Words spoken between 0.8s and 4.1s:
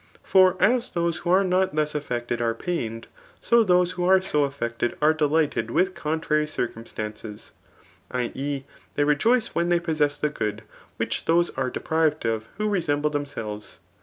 those who a^re notcthus affectedare pained, so' those who